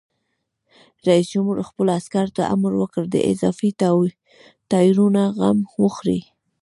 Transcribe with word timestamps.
رئیس 1.07 1.27
جمهور 1.33 1.57
خپلو 1.69 1.89
عسکرو 1.99 2.35
ته 2.37 2.43
امر 2.55 2.71
وکړ؛ 2.77 3.03
د 3.09 3.15
اضافي 3.31 3.69
ټایرونو 4.71 5.23
غم 5.37 5.59
وخورئ! 5.83 6.21